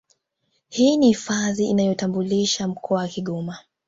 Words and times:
Hii 0.69 0.97
ni 0.97 1.07
hifadhi 1.07 1.63
inayoutambulisha 1.67 2.67
mkoa 2.67 2.97
wa 2.97 3.07
Kigoma 3.07 3.59